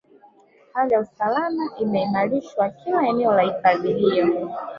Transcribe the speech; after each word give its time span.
Hali 0.73 0.93
ya 0.93 0.99
usalama 0.99 1.63
imeimarishwa 1.79 2.69
kila 2.69 3.01
eneo 3.07 3.33
la 3.33 3.41
hifadhi 3.41 3.93
hiyo 3.93 4.49